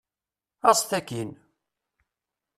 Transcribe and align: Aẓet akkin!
Aẓet 0.69 0.91
akkin! 0.99 1.31